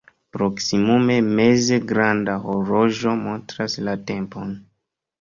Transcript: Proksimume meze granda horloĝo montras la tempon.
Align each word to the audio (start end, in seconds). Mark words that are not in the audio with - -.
Proksimume 0.35 1.17
meze 1.41 1.79
granda 1.93 2.39
horloĝo 2.49 3.17
montras 3.23 3.81
la 3.87 3.99
tempon. 4.13 4.61